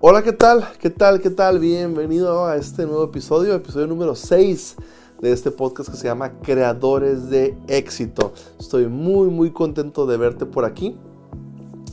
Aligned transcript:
Hola, 0.00 0.22
¿qué 0.22 0.32
tal? 0.32 0.66
¿Qué 0.78 0.90
tal? 0.90 1.20
¿Qué 1.20 1.30
tal? 1.30 1.58
Bienvenido 1.58 2.46
a 2.46 2.56
este 2.56 2.86
nuevo 2.86 3.04
episodio, 3.04 3.54
episodio 3.54 3.86
número 3.86 4.14
6 4.14 4.76
de 5.20 5.32
este 5.32 5.50
podcast 5.50 5.90
que 5.90 5.96
se 5.96 6.06
llama 6.06 6.40
Creadores 6.40 7.28
de 7.28 7.56
Éxito. 7.68 8.32
Estoy 8.58 8.86
muy, 8.86 9.28
muy 9.28 9.50
contento 9.50 10.06
de 10.06 10.16
verte 10.16 10.46
por 10.46 10.64
aquí. 10.64 10.96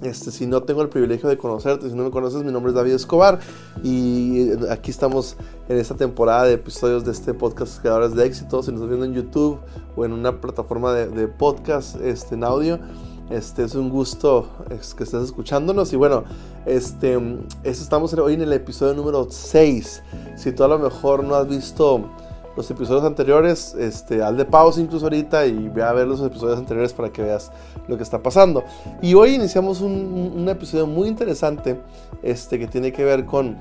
Este, 0.03 0.31
si 0.31 0.45
no 0.45 0.61
tengo 0.63 0.83
el 0.83 0.89
privilegio 0.89 1.27
de 1.27 1.37
conocerte, 1.37 1.89
si 1.89 1.95
no 1.95 2.03
me 2.03 2.11
conoces, 2.11 2.43
mi 2.43 2.51
nombre 2.51 2.69
es 2.69 2.75
David 2.75 2.93
Escobar 2.93 3.39
y 3.83 4.51
aquí 4.69 4.91
estamos 4.91 5.37
en 5.69 5.77
esta 5.77 5.95
temporada 5.95 6.43
de 6.43 6.53
episodios 6.53 7.03
de 7.03 7.11
este 7.11 7.33
podcast 7.33 7.81
Creadores 7.81 8.13
de 8.13 8.25
Éxito. 8.25 8.61
Si 8.61 8.71
nos 8.71 8.81
estás 8.81 8.89
viendo 8.89 9.05
en 9.05 9.13
YouTube 9.13 9.57
o 9.95 10.05
en 10.05 10.13
una 10.13 10.39
plataforma 10.39 10.93
de, 10.93 11.27
podcast 11.27 11.99
este, 11.99 12.35
en 12.35 12.43
audio, 12.43 12.79
este 13.29 13.63
es 13.63 13.75
un 13.75 13.89
gusto 13.89 14.47
que 14.69 15.03
estés 15.03 15.23
escuchándonos 15.23 15.91
y 15.91 15.95
bueno, 15.95 16.23
este, 16.65 17.19
estamos 17.63 18.13
hoy 18.13 18.35
en 18.35 18.41
el 18.41 18.53
episodio 18.53 18.93
número 18.93 19.27
6. 19.29 20.03
Si 20.35 20.51
tú 20.53 20.63
a 20.63 20.67
lo 20.67 20.79
mejor 20.79 21.23
no 21.23 21.35
has 21.35 21.47
visto 21.47 22.09
los 22.55 22.71
episodios 22.71 23.03
anteriores, 23.03 23.75
este, 23.75 24.23
al 24.23 24.37
de 24.37 24.45
pausa 24.45 24.81
incluso 24.81 25.05
ahorita 25.05 25.45
y 25.45 25.69
ve 25.69 25.83
a 25.83 25.93
ver 25.93 26.07
los 26.07 26.21
episodios 26.21 26.57
anteriores 26.57 26.93
para 26.93 27.11
que 27.11 27.21
veas 27.21 27.51
lo 27.87 27.97
que 27.97 28.03
está 28.03 28.23
pasando. 28.23 28.63
Y 29.01 29.13
hoy 29.13 29.35
iniciamos 29.35 29.81
un, 29.81 30.33
un 30.35 30.49
episodio 30.49 30.87
muy 30.87 31.07
interesante 31.07 31.79
este, 32.23 32.57
que 32.57 32.67
tiene 32.67 32.91
que 32.91 33.03
ver 33.03 33.25
con 33.25 33.57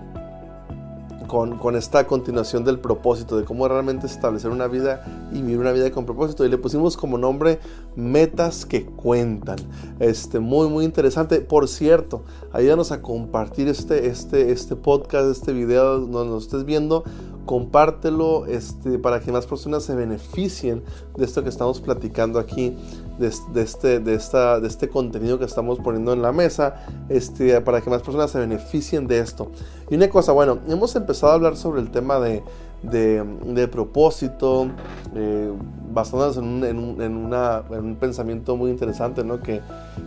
con, 1.26 1.76
esta 1.76 2.06
continuación 2.06 2.64
del 2.64 2.78
propósito, 2.78 3.36
de 3.36 3.44
cómo 3.44 3.66
realmente 3.68 4.06
establecer 4.06 4.50
una 4.50 4.66
vida 4.66 5.28
y 5.32 5.42
vivir 5.42 5.58
una 5.58 5.72
vida 5.72 5.90
con 5.90 6.06
propósito. 6.06 6.44
Y 6.44 6.48
le 6.48 6.58
pusimos 6.58 6.96
como 6.96 7.18
nombre 7.18 7.58
metas 7.94 8.64
que 8.64 8.84
cuentan. 8.84 9.58
Este, 10.00 10.40
muy, 10.40 10.68
muy 10.68 10.84
interesante. 10.84 11.40
Por 11.40 11.68
cierto, 11.68 12.22
ayúdanos 12.52 12.92
a 12.92 13.02
compartir 13.02 13.68
este, 13.68 14.06
este, 14.08 14.52
este 14.52 14.76
podcast, 14.76 15.30
este 15.30 15.52
video 15.52 16.00
donde 16.00 16.30
nos 16.30 16.44
estés 16.44 16.64
viendo 16.64 17.04
compártelo 17.46 18.44
este, 18.46 18.98
para 18.98 19.20
que 19.20 19.32
más 19.32 19.46
personas 19.46 19.84
se 19.84 19.94
beneficien 19.94 20.82
de 21.16 21.24
esto 21.24 21.42
que 21.42 21.48
estamos 21.48 21.80
platicando 21.80 22.38
aquí, 22.38 22.76
de, 23.18 23.62
este, 23.62 24.00
de, 24.00 24.14
esta, 24.14 24.60
de 24.60 24.68
este 24.68 24.88
contenido 24.88 25.38
que 25.38 25.46
estamos 25.46 25.78
poniendo 25.78 26.12
en 26.12 26.20
la 26.20 26.32
mesa, 26.32 26.84
este, 27.08 27.58
para 27.62 27.80
que 27.80 27.88
más 27.88 28.02
personas 28.02 28.32
se 28.32 28.38
beneficien 28.40 29.06
de 29.06 29.20
esto. 29.20 29.50
Y 29.88 29.94
una 29.94 30.10
cosa, 30.10 30.32
bueno, 30.32 30.58
hemos 30.68 30.94
empezado 30.96 31.32
a 31.32 31.36
hablar 31.36 31.56
sobre 31.56 31.80
el 31.80 31.90
tema 31.90 32.18
de, 32.18 32.42
de, 32.82 33.68
propósito, 33.68 34.68
eh, 35.14 35.50
basándonos 35.92 36.36
en 36.36 36.44
un, 36.44 36.64
en, 36.64 37.00
en, 37.00 37.16
una, 37.16 37.62
en 37.70 37.84
un, 37.84 37.96
pensamiento 37.96 38.56
muy 38.56 38.70
interesante, 38.70 39.24
¿no? 39.24 39.40
Que 39.40 39.60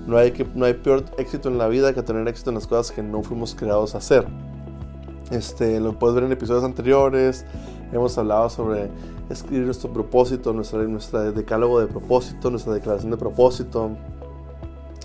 no 0.05 0.17
hay, 0.17 0.31
que 0.31 0.45
no 0.55 0.65
hay 0.65 0.73
peor 0.73 1.05
éxito 1.17 1.49
en 1.49 1.57
la 1.57 1.67
vida 1.67 1.93
que 1.93 2.03
tener 2.03 2.27
éxito 2.27 2.51
en 2.51 2.55
las 2.55 2.67
cosas 2.67 2.91
que 2.91 3.01
no 3.01 3.23
fuimos 3.23 3.55
creados 3.55 3.95
a 3.95 3.99
hacer. 3.99 4.27
Este, 5.31 5.79
lo 5.79 5.97
puedes 5.97 6.15
ver 6.15 6.23
en 6.23 6.31
episodios 6.31 6.63
anteriores. 6.63 7.45
Hemos 7.91 8.17
hablado 8.17 8.49
sobre 8.49 8.89
escribir 9.29 9.65
nuestro 9.65 9.91
propósito, 9.91 10.53
nuestra, 10.53 10.83
nuestra 10.83 11.31
decálogo 11.31 11.79
de 11.79 11.87
propósito, 11.87 12.49
nuestra 12.49 12.73
declaración 12.73 13.11
de 13.11 13.17
propósito. 13.17 13.91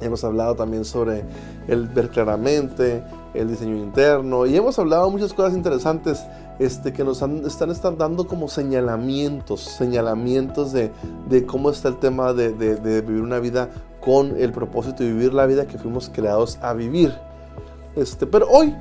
Hemos 0.00 0.24
hablado 0.24 0.54
también 0.54 0.84
sobre 0.84 1.24
el 1.68 1.86
ver 1.88 2.10
claramente, 2.10 3.04
el 3.32 3.48
diseño 3.48 3.76
interno 3.76 4.44
y 4.44 4.56
hemos 4.56 4.78
hablado 4.78 5.08
muchas 5.10 5.32
cosas 5.32 5.54
interesantes 5.54 6.24
este, 6.58 6.92
que 6.92 7.04
nos 7.04 7.22
están, 7.22 7.70
están, 7.70 7.96
dando 7.96 8.26
como 8.26 8.48
señalamientos, 8.48 9.60
señalamientos 9.60 10.72
de, 10.72 10.90
de 11.28 11.46
cómo 11.46 11.70
está 11.70 11.88
el 11.88 11.98
tema 11.98 12.32
de, 12.32 12.52
de, 12.52 12.76
de, 12.76 13.00
vivir 13.00 13.22
una 13.22 13.38
vida 13.38 13.70
con 14.00 14.36
el 14.36 14.52
propósito 14.52 15.02
y 15.02 15.12
vivir 15.12 15.32
la 15.32 15.46
vida 15.46 15.66
que 15.66 15.78
fuimos 15.78 16.10
creados 16.12 16.58
a 16.60 16.74
vivir. 16.74 17.14
Este, 17.96 18.26
pero 18.26 18.46
hoy 18.48 18.74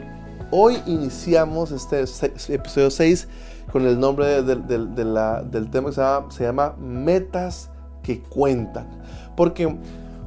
Hoy 0.56 0.78
iniciamos 0.86 1.72
este 1.72 2.04
episodio 2.54 2.92
6 2.92 3.28
con 3.72 3.88
el 3.88 4.00
nombre 4.00 4.44
del 4.44 5.70
tema 5.72 5.90
que 5.90 6.36
se 6.36 6.44
llama, 6.44 6.76
Metas 6.78 7.72
que 8.04 8.22
cuentan. 8.22 9.02
Porque 9.36 9.66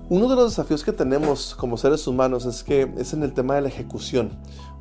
uno 0.08 0.28
de 0.28 0.34
los 0.34 0.50
desafíos 0.50 0.82
que 0.82 0.90
tenemos 0.90 1.54
como 1.54 1.76
seres 1.76 2.08
humanos 2.08 2.44
es 2.44 2.64
que 2.64 2.92
es 2.98 3.12
en 3.12 3.22
el 3.22 3.34
tema 3.34 3.54
de 3.54 3.60
la 3.60 3.68
ejecución. 3.68 4.32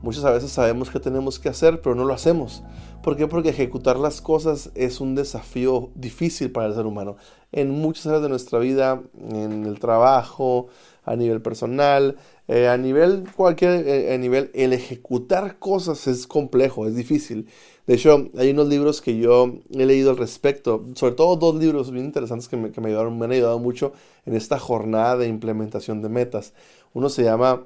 Muchas 0.02 0.24
veces 0.24 0.50
sabemos 0.50 0.90
que 0.90 1.00
tenemos 1.00 1.38
que 1.38 1.50
hacer, 1.50 1.80
pero 1.80 1.94
no 1.94 2.06
lo 2.06 2.16
hacemos. 2.16 2.64
¿Por 3.04 3.16
qué? 3.16 3.28
Porque 3.28 3.50
ejecutar 3.50 4.00
las 4.00 4.22
cosas 4.22 4.72
es 4.74 5.00
un 5.00 5.14
desafío 5.14 5.92
difícil 5.94 6.52
para 6.52 6.66
el 6.66 6.74
ser 6.74 6.88
humano. 6.88 7.18
En 7.52 7.70
muchas 7.70 8.08
áreas 8.08 8.24
de 8.24 8.30
nuestra 8.30 8.58
vida, 8.58 9.00
en 9.30 9.68
el 9.68 9.80
trabajo, 9.80 10.70
a 11.06 11.16
nivel 11.16 11.42
personal, 11.42 12.18
eh, 12.48 12.68
a 12.68 12.78
nivel 12.78 13.24
cualquier 13.36 13.88
eh, 13.88 14.18
nivel, 14.18 14.52
el 14.54 14.74
ejecutar 14.74 15.60
cosas 15.60 16.08
es 16.08 16.28
complejo, 16.28 16.88
es 16.88 16.96
difícil. 16.96 17.48
De 17.88 17.94
hecho, 17.94 18.30
hay 18.38 18.50
unos 18.50 18.68
libros 18.68 19.02
que 19.02 19.18
yo 19.18 19.54
he 19.72 19.86
leído 19.86 20.10
al 20.10 20.18
respecto, 20.18 20.84
sobre 20.96 21.14
todo 21.14 21.36
dos 21.36 21.56
libros 21.56 21.92
bien 21.92 22.06
interesantes 22.06 22.48
que 22.48 22.58
me, 22.58 22.72
que 22.72 22.82
me 22.82 22.90
me 22.90 23.26
han 23.26 23.32
ayudado 23.32 23.60
mucho 23.60 23.94
en 24.26 24.36
esta 24.36 24.58
jornada 24.58 25.18
de 25.18 25.28
implementación 25.28 26.02
de 26.02 26.10
metas. 26.10 26.54
Uno 26.94 27.10
se 27.10 27.24
llama 27.24 27.64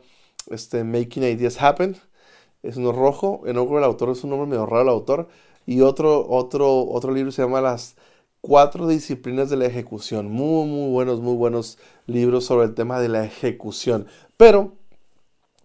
este, 0.50 0.84
Making 0.84 1.24
Ideas 1.24 1.62
Happen, 1.62 1.96
es 2.64 2.76
uno 2.76 2.92
rojo, 2.92 3.44
el 3.46 3.56
nombre 3.56 3.76
del 3.76 3.86
autor 3.86 4.10
es 4.10 4.24
un 4.26 4.32
nombre 4.32 4.50
medio 4.50 4.66
raro 4.66 4.82
el 4.82 4.90
autor, 4.90 5.30
y 5.66 5.82
otro, 5.82 6.28
otro, 6.28 6.90
otro 6.90 7.14
libro 7.14 7.32
se 7.32 7.42
llama 7.42 7.62
Las 7.62 7.96
cuatro 8.42 8.88
disciplinas 8.88 9.50
de 9.50 9.58
la 9.58 9.66
ejecución. 9.66 10.30
Muy, 10.32 10.68
muy 10.68 10.92
buenos, 10.92 11.20
muy 11.22 11.36
buenos 11.36 11.78
libros 12.08 12.46
sobre 12.46 12.68
el 12.68 12.74
tema 12.74 13.00
de 13.00 13.10
la 13.10 13.24
ejecución. 13.26 14.08
Pero, 14.38 14.74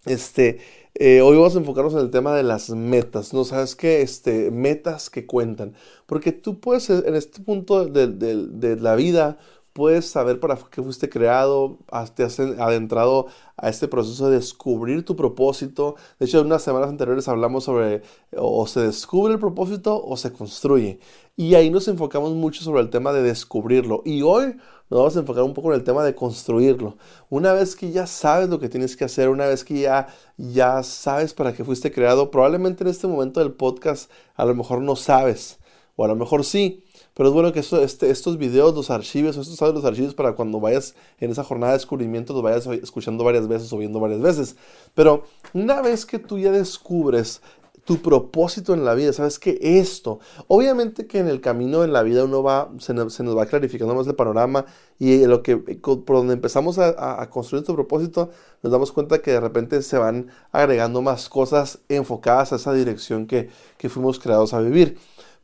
este, 0.06 0.58
eh, 0.94 1.20
hoy 1.22 1.36
vamos 1.36 1.54
a 1.56 1.58
enfocarnos 1.58 1.94
en 1.94 2.00
el 2.00 2.10
tema 2.10 2.34
de 2.36 2.42
las 2.42 2.70
metas. 2.70 3.32
¿No 3.32 3.44
sabes 3.44 3.74
qué? 3.76 4.02
Este, 4.02 4.50
metas 4.50 5.10
que 5.10 5.26
cuentan. 5.26 5.74
Porque 6.06 6.32
tú 6.32 6.60
puedes, 6.60 6.90
en 6.90 7.14
este 7.14 7.40
punto 7.40 7.86
de, 7.86 8.06
de 8.08 8.76
la 8.76 8.94
vida, 8.96 9.38
puedes 9.74 10.08
saber 10.08 10.40
para 10.40 10.56
qué 10.70 10.82
fuiste 10.82 11.10
creado, 11.10 11.78
te 12.14 12.22
has 12.22 12.38
adentrado 12.38 13.26
a 13.56 13.68
este 13.68 13.88
proceso 13.88 14.30
de 14.30 14.36
descubrir 14.36 15.04
tu 15.04 15.16
propósito. 15.16 15.96
De 16.18 16.26
hecho, 16.26 16.40
en 16.40 16.46
unas 16.46 16.62
semanas 16.62 16.88
anteriores 16.88 17.28
hablamos 17.28 17.64
sobre 17.64 18.02
o 18.36 18.66
se 18.68 18.80
descubre 18.80 19.34
el 19.34 19.40
propósito 19.40 20.02
o 20.02 20.16
se 20.16 20.32
construye. 20.32 21.00
Y 21.36 21.56
ahí 21.56 21.70
nos 21.70 21.88
enfocamos 21.88 22.32
mucho 22.34 22.62
sobre 22.62 22.82
el 22.82 22.90
tema 22.90 23.12
de 23.12 23.22
descubrirlo. 23.22 24.02
Y 24.04 24.22
hoy 24.22 24.56
nos 24.90 25.00
vamos 25.00 25.16
a 25.16 25.20
enfocar 25.20 25.42
un 25.42 25.54
poco 25.54 25.72
en 25.72 25.80
el 25.80 25.84
tema 25.84 26.04
de 26.04 26.14
construirlo. 26.14 26.96
Una 27.28 27.52
vez 27.52 27.74
que 27.74 27.90
ya 27.90 28.06
sabes 28.06 28.48
lo 28.48 28.60
que 28.60 28.68
tienes 28.68 28.96
que 28.96 29.04
hacer, 29.04 29.28
una 29.28 29.46
vez 29.46 29.64
que 29.64 29.80
ya, 29.80 30.06
ya 30.36 30.84
sabes 30.84 31.34
para 31.34 31.52
qué 31.52 31.64
fuiste 31.64 31.90
creado, 31.90 32.30
probablemente 32.30 32.84
en 32.84 32.90
este 32.90 33.08
momento 33.08 33.40
del 33.40 33.52
podcast 33.52 34.08
a 34.36 34.44
lo 34.44 34.54
mejor 34.54 34.82
no 34.82 34.94
sabes, 34.94 35.58
o 35.96 36.04
a 36.04 36.08
lo 36.08 36.14
mejor 36.14 36.44
sí, 36.44 36.83
pero 37.14 37.28
es 37.28 37.32
bueno 37.32 37.52
que 37.52 37.60
este, 37.60 38.10
estos 38.10 38.38
videos, 38.38 38.74
los 38.74 38.90
archivos, 38.90 39.36
estos 39.36 39.56
sabes 39.56 39.74
los 39.74 39.84
archivos 39.84 40.14
para 40.14 40.34
cuando 40.34 40.60
vayas 40.60 40.94
en 41.20 41.30
esa 41.30 41.44
jornada 41.44 41.72
de 41.72 41.78
descubrimiento, 41.78 42.32
los 42.32 42.42
vayas 42.42 42.66
escuchando 42.66 43.22
varias 43.22 43.46
veces 43.46 43.72
o 43.72 43.78
viendo 43.78 44.00
varias 44.00 44.20
veces. 44.20 44.56
Pero 44.94 45.24
una 45.52 45.80
vez 45.80 46.06
que 46.06 46.18
tú 46.18 46.38
ya 46.38 46.50
descubres 46.50 47.40
tu 47.84 48.00
propósito 48.00 48.72
en 48.74 48.84
la 48.84 48.94
vida, 48.94 49.12
sabes 49.12 49.38
que 49.38 49.58
esto, 49.60 50.18
obviamente 50.48 51.06
que 51.06 51.18
en 51.18 51.28
el 51.28 51.40
camino 51.40 51.84
en 51.84 51.92
la 51.92 52.02
vida 52.02 52.24
uno 52.24 52.42
va, 52.42 52.70
se 52.78 52.94
nos, 52.94 53.20
va 53.20 53.46
clarificando 53.46 53.94
más 53.94 54.06
el 54.06 54.14
panorama 54.14 54.64
y 54.98 55.24
lo 55.26 55.42
que, 55.42 55.56
por 55.56 56.16
donde 56.16 56.34
empezamos 56.34 56.78
a, 56.78 57.28
construir 57.30 57.64
tu 57.64 57.74
propósito, 57.74 58.30
nos 58.62 58.72
damos 58.72 58.90
cuenta 58.90 59.20
que 59.20 59.32
de 59.32 59.40
repente 59.40 59.82
se 59.82 59.98
van 59.98 60.30
agregando 60.50 61.02
más 61.02 61.28
cosas 61.28 61.80
enfocadas 61.88 62.52
a 62.52 62.56
esa 62.56 62.72
dirección 62.72 63.26
que, 63.26 63.50
que 63.76 63.88
fuimos 63.90 64.18
creados 64.18 64.54
a 64.54 64.60
vivir. 64.60 64.96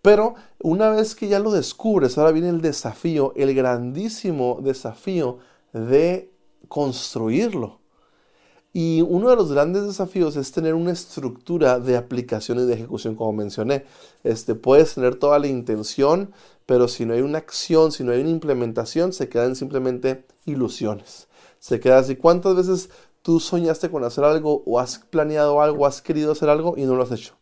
Pero 0.03 0.34
una 0.62 0.91
vez 0.91 1.15
que 1.15 1.28
ya 1.28 1.38
lo 1.38 1.53
descubres, 1.53 2.16
ahora 2.16 2.33
viene 2.33 2.49
el 2.49 2.61
desafío, 2.61 3.33
el 3.37 3.55
grandísimo 3.55 4.61
desafío 4.62 5.38
de 5.72 6.33
construirlo. 6.69 7.81
Y 8.72 9.03
uno 9.03 9.31
de 9.31 9.37
los 9.37 9.53
grandes 9.53 9.84
desafíos 9.84 10.37
es 10.37 10.53
tener 10.53 10.75
una 10.75 10.92
estructura 10.92 11.80
de 11.80 11.97
aplicación 11.97 12.60
y 12.60 12.66
de 12.66 12.75
ejecución, 12.75 13.16
como 13.16 13.33
mencioné. 13.33 13.84
Este, 14.22 14.54
puedes 14.54 14.95
tener 14.95 15.16
toda 15.16 15.41
la 15.41 15.48
intención, 15.48 16.33
pero 16.66 16.86
si 16.86 17.04
no 17.04 17.15
hay 17.15 17.21
una 17.22 17.39
acción, 17.39 17.91
si 17.91 18.04
no 18.04 18.13
hay 18.13 18.21
una 18.21 18.30
implementación, 18.30 19.13
se 19.13 19.28
quedan 19.28 19.57
simplemente 19.57 20.25
ilusiones. 20.47 21.27
Se 21.59 21.80
queda 21.80 21.98
así. 21.98 22.15
¿Cuántas 22.15 22.54
veces 22.54 22.91
tú 23.22 23.41
soñaste 23.41 23.91
con 23.91 24.04
hacer 24.04 24.22
algo 24.22 24.63
o 24.65 24.78
has 24.78 24.98
planeado 24.98 25.60
algo, 25.60 25.84
has 25.84 26.01
querido 26.01 26.33
hacer 26.33 26.48
algo 26.48 26.75
y 26.77 26.84
no 26.84 26.95
lo 26.95 27.03
has 27.03 27.10
hecho? 27.10 27.40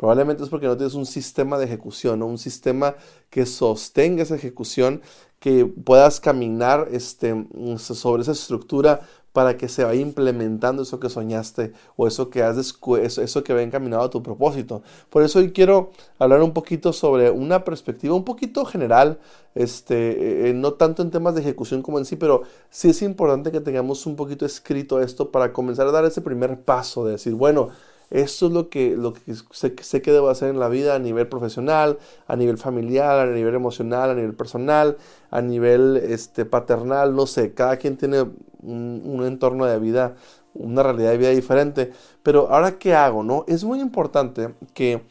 Probablemente 0.00 0.42
es 0.42 0.48
porque 0.48 0.66
no 0.66 0.78
tienes 0.78 0.94
un 0.94 1.04
sistema 1.04 1.58
de 1.58 1.66
ejecución, 1.66 2.22
o 2.22 2.26
un 2.26 2.38
sistema 2.38 2.94
que 3.28 3.44
sostenga 3.44 4.22
esa 4.22 4.34
ejecución, 4.34 5.02
que 5.38 5.66
puedas 5.66 6.20
caminar 6.20 6.88
este, 6.90 7.46
sobre 7.76 8.22
esa 8.22 8.32
estructura 8.32 9.02
para 9.34 9.58
que 9.58 9.68
se 9.68 9.84
vaya 9.84 10.00
implementando 10.00 10.84
eso 10.84 10.98
que 11.00 11.10
soñaste 11.10 11.74
o 11.96 12.06
eso 12.06 12.30
que 12.30 12.42
has 12.42 12.56
eso, 12.56 13.20
eso 13.20 13.44
que 13.44 13.52
va 13.52 13.60
encaminado 13.60 14.04
a 14.04 14.08
tu 14.08 14.22
propósito. 14.22 14.82
Por 15.10 15.22
eso 15.22 15.38
hoy 15.38 15.52
quiero 15.52 15.90
hablar 16.18 16.42
un 16.42 16.54
poquito 16.54 16.94
sobre 16.94 17.30
una 17.30 17.62
perspectiva 17.62 18.14
un 18.14 18.24
poquito 18.24 18.64
general, 18.64 19.18
este, 19.54 20.48
eh, 20.48 20.54
no 20.54 20.72
tanto 20.72 21.02
en 21.02 21.10
temas 21.10 21.34
de 21.34 21.42
ejecución 21.42 21.82
como 21.82 21.98
en 21.98 22.06
sí, 22.06 22.16
pero 22.16 22.44
sí 22.70 22.88
es 22.88 23.02
importante 23.02 23.52
que 23.52 23.60
tengamos 23.60 24.06
un 24.06 24.16
poquito 24.16 24.46
escrito 24.46 25.02
esto 25.02 25.30
para 25.30 25.52
comenzar 25.52 25.86
a 25.86 25.92
dar 25.92 26.06
ese 26.06 26.22
primer 26.22 26.62
paso 26.62 27.04
de 27.04 27.12
decir, 27.12 27.34
bueno, 27.34 27.68
esto 28.10 28.46
es 28.46 28.52
lo 28.52 28.68
que, 28.68 28.96
lo 28.96 29.12
que 29.12 29.34
sé, 29.52 30.02
que 30.02 30.12
debo 30.12 30.30
hacer 30.30 30.50
en 30.50 30.58
la 30.58 30.68
vida 30.68 30.96
a 30.96 30.98
nivel 30.98 31.28
profesional, 31.28 31.98
a 32.26 32.34
nivel 32.34 32.58
familiar, 32.58 33.20
a 33.20 33.26
nivel 33.26 33.54
emocional, 33.54 34.10
a 34.10 34.14
nivel 34.14 34.34
personal, 34.34 34.98
a 35.30 35.40
nivel 35.40 35.96
este, 35.96 36.44
paternal, 36.44 37.14
no 37.14 37.26
sé, 37.26 37.54
cada 37.54 37.76
quien 37.76 37.96
tiene 37.96 38.22
un, 38.62 39.24
entorno 39.24 39.64
de 39.64 39.78
vida, 39.78 40.16
una 40.54 40.82
realidad 40.82 41.12
de 41.12 41.18
vida 41.18 41.30
diferente. 41.30 41.92
Pero 42.24 42.52
ahora, 42.52 42.78
¿qué 42.78 42.94
hago? 42.94 43.22
No? 43.22 43.44
Es 43.46 43.62
muy 43.62 43.80
importante 43.80 44.54
que, 44.74 45.02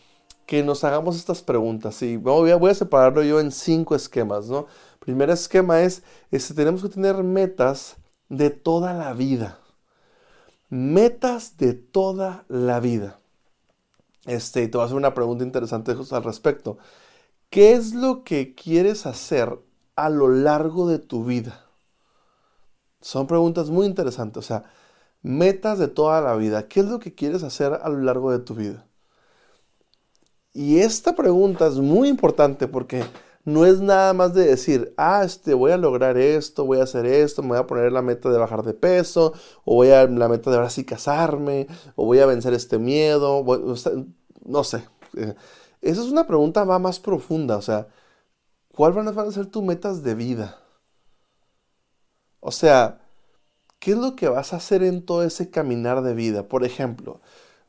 que 0.45 0.61
nos 0.61 0.83
hagamos 0.83 1.15
estas 1.15 1.41
preguntas. 1.41 2.01
Y 2.01 2.17
voy 2.17 2.51
a, 2.51 2.57
voy 2.57 2.71
a 2.71 2.75
separarlo 2.75 3.23
yo 3.23 3.39
en 3.39 3.51
cinco 3.53 3.95
esquemas. 3.95 4.49
¿no? 4.49 4.67
Primer 4.99 5.29
esquema 5.29 5.81
es, 5.83 6.03
este, 6.31 6.53
tenemos 6.53 6.83
que 6.83 6.89
tener 6.89 7.23
metas 7.23 7.95
de 8.27 8.49
toda 8.49 8.93
la 8.93 9.13
vida 9.13 9.57
metas 10.69 11.57
de 11.57 11.73
toda 11.73 12.45
la 12.47 12.79
vida. 12.79 13.19
Este, 14.25 14.67
te 14.67 14.77
voy 14.77 14.83
a 14.83 14.85
hacer 14.85 14.97
una 14.97 15.13
pregunta 15.13 15.43
interesante 15.43 15.95
al 16.11 16.23
respecto. 16.23 16.77
¿Qué 17.49 17.73
es 17.73 17.93
lo 17.93 18.23
que 18.23 18.53
quieres 18.53 19.05
hacer 19.05 19.59
a 19.95 20.09
lo 20.09 20.29
largo 20.29 20.87
de 20.87 20.99
tu 20.99 21.25
vida? 21.25 21.65
Son 23.01 23.27
preguntas 23.27 23.69
muy 23.69 23.87
interesantes. 23.87 24.43
O 24.43 24.47
sea, 24.47 24.65
metas 25.21 25.79
de 25.79 25.87
toda 25.87 26.21
la 26.21 26.35
vida. 26.35 26.67
¿Qué 26.67 26.81
es 26.81 26.85
lo 26.85 26.99
que 26.99 27.15
quieres 27.15 27.43
hacer 27.43 27.73
a 27.73 27.89
lo 27.89 27.99
largo 27.99 28.31
de 28.31 28.39
tu 28.39 28.53
vida? 28.55 28.85
Y 30.53 30.79
esta 30.79 31.15
pregunta 31.15 31.67
es 31.67 31.75
muy 31.75 32.09
importante 32.09 32.67
porque 32.67 33.03
no 33.45 33.65
es 33.65 33.79
nada 33.81 34.13
más 34.13 34.33
de 34.33 34.45
decir, 34.45 34.93
ah, 34.97 35.23
este, 35.25 35.53
voy 35.53 35.71
a 35.71 35.77
lograr 35.77 36.17
esto, 36.17 36.65
voy 36.65 36.79
a 36.79 36.83
hacer 36.83 37.05
esto, 37.05 37.41
me 37.41 37.49
voy 37.49 37.57
a 37.59 37.67
poner 37.67 37.91
la 37.91 38.01
meta 38.01 38.29
de 38.29 38.37
bajar 38.37 38.63
de 38.63 38.73
peso, 38.73 39.33
o 39.65 39.75
voy 39.75 39.89
a 39.91 40.05
la 40.07 40.27
meta 40.27 40.49
de 40.49 40.57
ahora 40.57 40.69
sí 40.69 40.85
casarme, 40.85 41.67
o 41.95 42.05
voy 42.05 42.19
a 42.19 42.25
vencer 42.25 42.53
este 42.53 42.77
miedo, 42.79 43.43
no 44.45 44.63
sé. 44.63 44.83
Eh, 45.17 45.35
esa 45.81 46.01
es 46.01 46.07
una 46.11 46.27
pregunta 46.27 46.63
va 46.65 46.79
más 46.79 46.99
profunda, 46.99 47.57
o 47.57 47.61
sea, 47.61 47.87
¿cuáles 48.75 49.15
van 49.15 49.27
a 49.27 49.31
ser 49.31 49.47
tus 49.47 49.63
metas 49.63 50.03
de 50.03 50.15
vida? 50.15 50.59
O 52.41 52.51
sea, 52.51 53.01
¿qué 53.79 53.91
es 53.91 53.97
lo 53.97 54.15
que 54.15 54.29
vas 54.29 54.53
a 54.53 54.57
hacer 54.57 54.83
en 54.83 55.05
todo 55.05 55.23
ese 55.23 55.49
caminar 55.49 56.01
de 56.03 56.13
vida? 56.13 56.47
Por 56.47 56.63
ejemplo, 56.65 57.21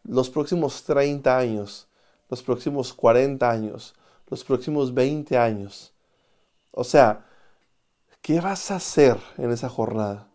los 0.04 0.30
próximos 0.30 0.84
30 0.84 1.36
años, 1.38 1.88
los 2.28 2.42
próximos 2.42 2.92
40 2.94 3.50
años, 3.50 3.94
los 4.30 4.44
próximos 4.44 4.94
20 4.94 5.36
años. 5.36 5.92
O 6.72 6.84
sea, 6.84 7.26
¿qué 8.22 8.40
vas 8.40 8.70
a 8.70 8.76
hacer 8.76 9.18
en 9.36 9.50
esa 9.50 9.68
jornada? 9.68 10.28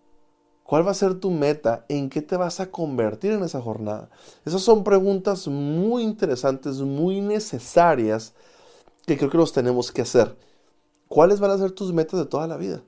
¿Cuál 0.64 0.86
va 0.86 0.92
a 0.92 0.96
ser 0.96 1.20
tu 1.20 1.32
meta? 1.32 1.86
¿En 1.88 2.10
qué 2.10 2.22
te 2.22 2.36
vas 2.38 2.60
a 2.60 2.72
convertir 2.72 3.32
en 3.32 3.44
esa 3.44 3.62
jornada? 3.62 4.10
Esas 4.44 4.62
son 4.62 4.84
preguntas 4.84 5.48
muy 5.48 6.04
interesantes, 6.04 6.78
muy 6.78 7.22
necesarias, 7.22 8.34
que 9.06 9.18
creo 9.18 9.30
que 9.30 9.38
los 9.38 9.54
tenemos 9.54 9.92
que 9.92 10.02
hacer. 10.02 10.36
¿Cuáles 11.08 11.40
van 11.40 11.52
a 11.52 11.58
ser 11.58 11.72
tus 11.72 11.94
metas 11.94 12.20
de 12.20 12.26
toda 12.26 12.48
la 12.48 12.58
vida? 12.58 12.82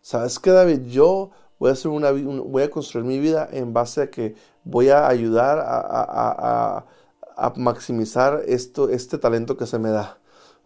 ¿Sabes 0.00 0.38
qué, 0.38 0.50
David? 0.50 0.86
Yo 0.86 1.30
voy 1.58 1.70
a, 1.70 2.70
construir 2.70 3.04
mi 3.04 3.18
vida 3.18 3.48
en 3.52 3.72
base 3.72 4.02
a 4.02 4.10
que 4.10 4.34
voy 4.64 4.88
a 4.88 5.06
ayudar 5.06 5.58
a 5.60 6.86
maximizar 7.56 8.42
esto, 8.46 8.88
este 8.88 9.18
talento 9.18 9.56
que 9.56 9.66
se 9.66 9.78
me 9.78 9.90
da. 9.90 10.18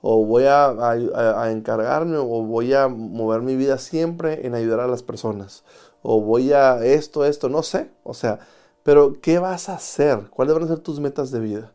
O 0.02 0.24
voy 0.24 0.44
a, 0.46 1.50
encargarme 1.50 2.16
o 2.16 2.42
voy 2.44 2.72
a 2.72 2.88
mover 2.88 3.42
mi 3.42 3.56
vida 3.56 3.78
siempre 3.78 4.46
en 4.46 4.54
ayudar 4.54 4.80
a 4.80 4.86
las 4.86 5.02
personas. 5.02 5.64
O 6.02 6.20
voy 6.22 6.52
a 6.52 6.84
esto, 6.84 7.24
esto, 7.24 7.48
no 7.48 7.62
sé. 7.62 7.90
O 8.02 8.14
sea, 8.14 8.40
pero 8.82 9.20
¿qué 9.20 9.38
vas 9.38 9.68
a 9.68 9.74
hacer? 9.74 10.30
¿Cuáles 10.30 10.54
van 10.54 10.64
a 10.64 10.68
ser 10.68 10.78
tus 10.78 11.00
metas 11.00 11.30
de 11.30 11.40
vida? 11.40 11.72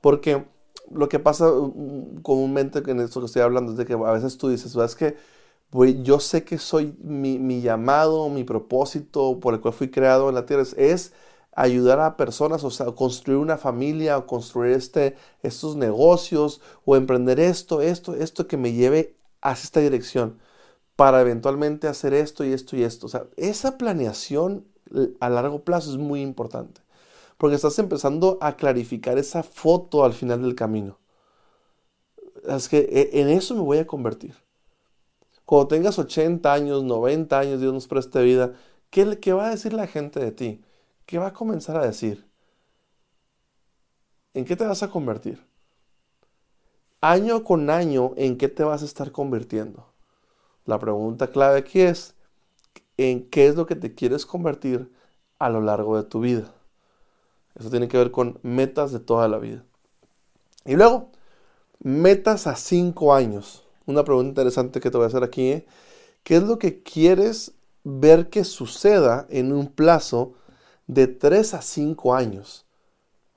Porque 0.00 0.44
lo 0.90 1.08
que 1.08 1.18
pasa 1.18 1.48
mm, 1.50 2.22
comúnmente 2.22 2.82
en 2.90 3.00
esto 3.00 3.20
que 3.20 3.26
estoy 3.26 3.42
hablando 3.42 3.72
es 3.72 3.78
de 3.78 3.86
que 3.86 3.92
a 3.92 4.12
veces 4.12 4.36
tú 4.38 4.48
dices, 4.48 4.72
¿sabes 4.72 4.96
que 4.96 5.16
yo 6.02 6.18
sé 6.18 6.44
que 6.44 6.58
soy 6.58 6.96
mi, 7.00 7.38
mi, 7.38 7.60
llamado, 7.60 8.28
mi 8.28 8.42
propósito 8.42 9.38
por 9.38 9.54
el 9.54 9.60
cual 9.60 9.74
fui 9.74 9.90
creado 9.90 10.28
en 10.28 10.34
la 10.34 10.46
tierra 10.46 10.64
es 10.76 11.12
ayudar 11.60 12.00
a 12.00 12.16
personas, 12.16 12.64
o 12.64 12.70
sea, 12.70 12.86
construir 12.86 13.38
una 13.38 13.58
familia, 13.58 14.16
o 14.16 14.26
construir 14.26 14.72
este, 14.72 15.16
estos 15.42 15.76
negocios, 15.76 16.62
o 16.86 16.96
emprender 16.96 17.38
esto, 17.38 17.82
esto, 17.82 18.14
esto 18.14 18.46
que 18.46 18.56
me 18.56 18.72
lleve 18.72 19.16
hacia 19.42 19.64
esta 19.64 19.80
dirección, 19.80 20.38
para 20.96 21.20
eventualmente 21.20 21.86
hacer 21.86 22.14
esto 22.14 22.44
y 22.44 22.52
esto 22.52 22.76
y 22.76 22.82
esto. 22.82 23.06
O 23.06 23.08
sea, 23.10 23.26
esa 23.36 23.76
planeación 23.76 24.66
a 25.20 25.28
largo 25.28 25.62
plazo 25.62 25.90
es 25.90 25.98
muy 25.98 26.22
importante, 26.22 26.80
porque 27.36 27.56
estás 27.56 27.78
empezando 27.78 28.38
a 28.40 28.56
clarificar 28.56 29.18
esa 29.18 29.42
foto 29.42 30.04
al 30.04 30.14
final 30.14 30.42
del 30.42 30.54
camino. 30.54 30.98
Es 32.48 32.70
que 32.70 32.78
e, 32.90 33.20
en 33.20 33.28
eso 33.28 33.54
me 33.54 33.60
voy 33.60 33.78
a 33.78 33.86
convertir. 33.86 34.34
Cuando 35.44 35.68
tengas 35.68 35.98
80 35.98 36.52
años, 36.52 36.84
90 36.84 37.38
años, 37.38 37.60
Dios 37.60 37.74
nos 37.74 37.86
preste 37.86 38.22
vida, 38.22 38.54
¿qué, 38.88 39.18
¿qué 39.20 39.34
va 39.34 39.48
a 39.48 39.50
decir 39.50 39.74
la 39.74 39.86
gente 39.86 40.20
de 40.20 40.32
ti? 40.32 40.62
¿Qué 41.10 41.18
va 41.18 41.26
a 41.26 41.32
comenzar 41.32 41.76
a 41.76 41.84
decir? 41.84 42.24
¿En 44.32 44.44
qué 44.44 44.54
te 44.54 44.64
vas 44.64 44.84
a 44.84 44.90
convertir? 44.90 45.44
Año 47.00 47.42
con 47.42 47.68
año, 47.68 48.12
¿en 48.16 48.38
qué 48.38 48.46
te 48.46 48.62
vas 48.62 48.82
a 48.82 48.84
estar 48.84 49.10
convirtiendo? 49.10 49.92
La 50.66 50.78
pregunta 50.78 51.26
clave 51.26 51.58
aquí 51.58 51.80
es, 51.80 52.14
¿en 52.96 53.28
qué 53.28 53.48
es 53.48 53.56
lo 53.56 53.66
que 53.66 53.74
te 53.74 53.92
quieres 53.92 54.24
convertir 54.24 54.92
a 55.40 55.50
lo 55.50 55.60
largo 55.60 55.96
de 55.96 56.04
tu 56.04 56.20
vida? 56.20 56.54
Eso 57.58 57.70
tiene 57.70 57.88
que 57.88 57.98
ver 57.98 58.12
con 58.12 58.38
metas 58.42 58.92
de 58.92 59.00
toda 59.00 59.26
la 59.26 59.38
vida. 59.38 59.64
Y 60.64 60.76
luego, 60.76 61.10
metas 61.80 62.46
a 62.46 62.54
cinco 62.54 63.14
años. 63.14 63.64
Una 63.84 64.04
pregunta 64.04 64.28
interesante 64.28 64.78
que 64.78 64.92
te 64.92 64.96
voy 64.96 65.06
a 65.06 65.08
hacer 65.08 65.24
aquí. 65.24 65.50
¿eh? 65.50 65.66
¿Qué 66.22 66.36
es 66.36 66.44
lo 66.44 66.60
que 66.60 66.84
quieres 66.84 67.54
ver 67.82 68.30
que 68.30 68.44
suceda 68.44 69.26
en 69.28 69.52
un 69.52 69.66
plazo 69.66 70.34
de 70.94 71.06
3 71.06 71.54
a 71.54 71.62
5 71.62 72.14
años. 72.14 72.66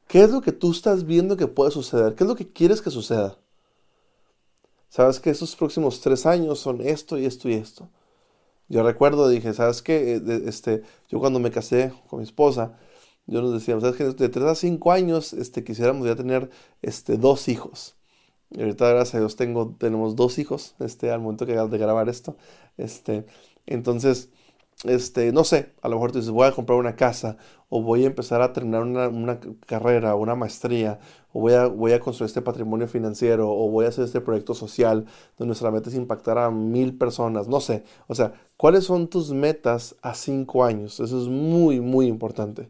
¿Qué 0.08 0.24
es 0.24 0.32
lo 0.32 0.42
que 0.42 0.52
tú 0.52 0.72
estás 0.72 1.06
viendo 1.06 1.38
que 1.38 1.48
puede 1.48 1.70
suceder? 1.70 2.16
¿Qué 2.16 2.24
es 2.24 2.28
lo 2.28 2.36
que 2.36 2.52
quieres 2.52 2.82
que 2.82 2.90
suceda? 2.90 3.38
Sabes 4.90 5.20
que 5.20 5.30
estos 5.30 5.56
próximos 5.56 6.02
3 6.02 6.26
años 6.26 6.60
son 6.60 6.82
esto 6.82 7.18
y 7.18 7.26
esto 7.26 7.50
y 7.50 7.54
esto. 7.54 7.90
Yo 8.70 8.82
recuerdo, 8.82 9.30
dije, 9.30 9.54
¿sabes 9.54 9.84
qué? 9.84 10.16
Eh, 10.16 10.44
este, 10.48 10.82
yo 11.10 11.20
cuando 11.20 11.40
me 11.40 11.52
casé 11.52 11.94
con 12.10 12.20
mi 12.20 12.26
esposa, 12.26 12.76
yo 13.28 13.42
nos 13.42 13.54
decíamos, 13.54 13.84
¿sabes 13.84 13.98
qué? 13.98 14.06
De 14.06 14.30
3 14.30 14.46
a 14.46 14.56
5 14.56 14.92
años 14.92 15.34
este, 15.34 15.63
quisiéramos 15.63 16.08
ya 16.08 16.16
tener 16.16 16.50
este, 16.82 17.18
dos 17.18 17.48
hijos. 17.50 17.96
Y 18.50 18.62
ahorita, 18.62 18.89
gracias 18.89 19.16
a 19.16 19.20
Dios, 19.20 19.36
tengo, 19.36 19.75
tenemos 19.77 20.16
dos 20.16 20.39
hijos 20.39 20.75
este, 20.80 21.12
al 21.12 21.22
momento 21.22 21.46
que, 21.46 21.54
de 21.54 21.77
grabar 21.77 22.10
esto. 22.10 22.36
Este, 22.77 23.25
entonces, 23.68 24.30
este, 24.84 25.32
no 25.32 25.44
sé, 25.44 25.74
a 25.82 25.88
lo 25.89 25.96
mejor 25.96 26.12
tú 26.12 26.20
dices, 26.20 26.32
voy 26.32 26.48
a 26.48 26.51
comprar 26.51 26.77
una 26.77 26.96
casa, 26.96 27.38
o 27.70 27.82
voy 27.82 28.03
a 28.03 28.08
empezar 28.08 28.42
a 28.42 28.53
terminar 28.53 28.84
una, 28.84 29.39
carrera, 29.65 30.15
una 30.15 30.36
maestría, 30.36 31.00
o 31.32 31.42
voy 31.42 31.53
a, 31.53 31.68
voy 31.68 31.94
a 31.94 32.00
construir 32.00 32.27
este 32.27 32.42
patrimonio 32.42 32.88
financiero, 32.88 33.50
o 33.50 33.70
voy 33.70 33.86
a 33.86 33.89
hacer 33.89 34.06
este 34.06 34.22
proyecto 34.22 34.53
social, 34.53 35.06
donde 35.38 35.48
nuestra 35.48 35.72
meta 35.72 35.89
es 35.89 35.96
impactar 35.96 36.38
a 36.38 36.51
mil 36.51 36.98
personas, 36.98 37.48
no 37.48 37.62
sé. 37.62 37.84
O 38.08 38.15
sea, 38.15 38.34
¿cuáles 38.58 38.84
son 38.84 39.08
tus 39.08 39.32
metas 39.32 39.96
a 40.01 40.13
cinco 40.13 40.63
años? 40.65 41.00
Eso 41.00 41.22
es 41.22 41.27
muy, 41.27 41.80
muy 41.80 42.08
importante. 42.08 42.70